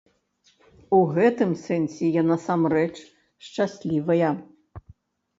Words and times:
У 0.99 1.01
гэтым 1.17 1.51
сэнсе 1.65 2.07
я 2.15 2.23
насамрэч 2.29 2.93
шчаслівая. 3.49 4.31